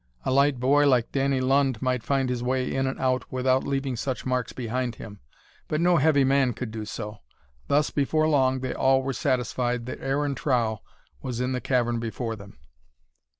[0.25, 3.95] A light boy like Danny Lund might find his way in and out without leaving
[3.95, 5.19] such marks behind him,
[5.67, 7.19] but no heavy man could do so.
[7.67, 10.81] Thus before long they all were satisfied that Aaron Trow
[11.21, 12.57] was in the cavern before them.